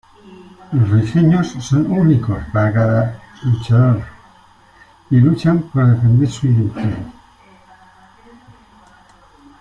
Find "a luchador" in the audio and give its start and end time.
3.39-4.01